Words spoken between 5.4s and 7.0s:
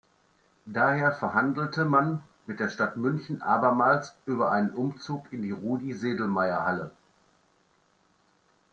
die Rudi-Sedlmayer-Halle.